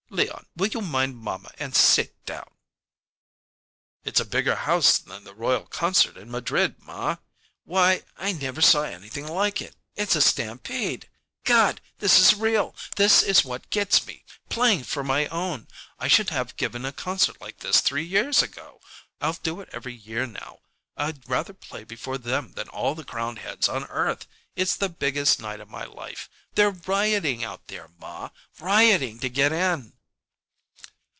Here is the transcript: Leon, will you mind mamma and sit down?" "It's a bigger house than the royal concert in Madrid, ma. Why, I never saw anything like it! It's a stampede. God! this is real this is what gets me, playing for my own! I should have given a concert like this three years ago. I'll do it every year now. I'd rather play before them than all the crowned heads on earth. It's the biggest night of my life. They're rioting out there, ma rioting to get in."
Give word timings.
Leon, 0.13 0.45
will 0.57 0.67
you 0.67 0.81
mind 0.81 1.15
mamma 1.15 1.49
and 1.57 1.73
sit 1.73 2.25
down?" 2.25 2.49
"It's 4.03 4.19
a 4.19 4.25
bigger 4.25 4.55
house 4.55 4.97
than 4.97 5.23
the 5.23 5.33
royal 5.33 5.65
concert 5.67 6.17
in 6.17 6.29
Madrid, 6.29 6.75
ma. 6.79 7.15
Why, 7.63 8.03
I 8.17 8.33
never 8.33 8.59
saw 8.59 8.83
anything 8.83 9.25
like 9.25 9.61
it! 9.61 9.73
It's 9.95 10.17
a 10.17 10.21
stampede. 10.21 11.07
God! 11.45 11.79
this 11.99 12.19
is 12.19 12.35
real 12.35 12.75
this 12.97 13.23
is 13.23 13.45
what 13.45 13.69
gets 13.69 14.05
me, 14.05 14.25
playing 14.49 14.83
for 14.83 15.01
my 15.01 15.27
own! 15.27 15.69
I 15.97 16.09
should 16.09 16.29
have 16.29 16.57
given 16.57 16.83
a 16.83 16.91
concert 16.91 17.39
like 17.39 17.59
this 17.59 17.79
three 17.79 18.03
years 18.05 18.43
ago. 18.43 18.81
I'll 19.21 19.39
do 19.41 19.61
it 19.61 19.69
every 19.71 19.95
year 19.95 20.27
now. 20.27 20.59
I'd 20.97 21.27
rather 21.29 21.53
play 21.53 21.85
before 21.85 22.17
them 22.17 22.51
than 22.55 22.67
all 22.67 22.95
the 22.95 23.05
crowned 23.05 23.39
heads 23.39 23.69
on 23.69 23.85
earth. 23.85 24.27
It's 24.57 24.75
the 24.75 24.89
biggest 24.89 25.39
night 25.39 25.61
of 25.61 25.69
my 25.69 25.85
life. 25.85 26.29
They're 26.55 26.71
rioting 26.71 27.45
out 27.45 27.67
there, 27.67 27.89
ma 27.97 28.31
rioting 28.59 29.19
to 29.19 29.29
get 29.29 29.53
in." 29.53 29.93